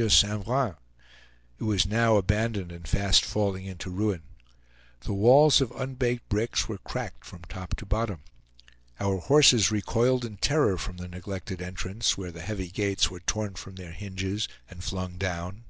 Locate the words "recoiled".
9.72-10.24